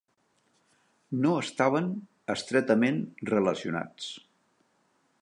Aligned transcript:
No 1.25 1.33
estaven 1.43 1.91
estretament 2.37 2.99
relacionats. 3.35 4.13